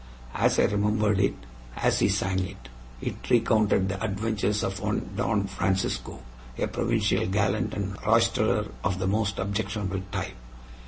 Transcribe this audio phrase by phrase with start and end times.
[0.33, 1.35] As I remembered it
[1.75, 2.69] as he sang it
[3.01, 6.23] it recounted the adventures of one Don Francisco,
[6.57, 10.33] a provincial gallant and roisterer of the most objectionable type.